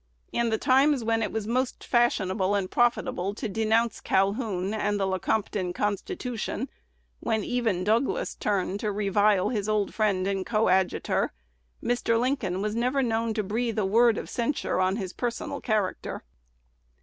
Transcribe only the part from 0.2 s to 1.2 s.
In the times